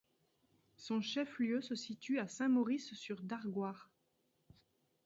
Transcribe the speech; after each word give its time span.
Son 0.77 0.99
chef-lieu 0.99 1.61
se 1.61 1.75
situe 1.75 2.17
à 2.17 2.27
Saint-Maurice-sur-Dargoire. 2.27 3.91